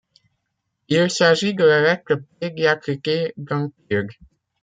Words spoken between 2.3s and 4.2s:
P diacritée d'un tilde.